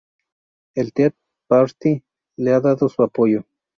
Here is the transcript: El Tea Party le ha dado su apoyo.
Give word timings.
El 0.73 0.93
Tea 0.93 1.13
Party 1.47 2.03
le 2.37 2.53
ha 2.53 2.59
dado 2.59 2.89
su 2.89 3.03
apoyo. 3.03 3.45